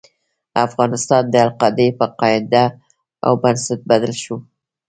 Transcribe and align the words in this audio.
افغانستان 0.67 1.23
د 1.29 1.35
القاعدې 1.45 1.87
په 1.99 2.05
قاعده 2.19 2.65
او 3.25 3.33
بنسټ 3.41 3.79
بدل 3.91 4.13
شو. 4.23 4.35